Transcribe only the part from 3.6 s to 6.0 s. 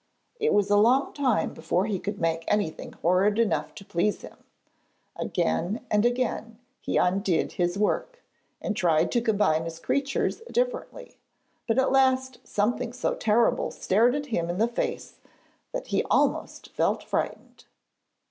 to please him; again